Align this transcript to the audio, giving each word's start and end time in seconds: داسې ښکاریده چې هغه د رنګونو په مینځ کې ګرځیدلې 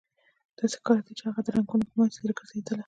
داسې 0.57 0.75
ښکاریده 0.79 1.13
چې 1.17 1.23
هغه 1.29 1.41
د 1.43 1.47
رنګونو 1.55 1.85
په 1.87 1.93
مینځ 1.97 2.13
کې 2.19 2.33
ګرځیدلې 2.39 2.79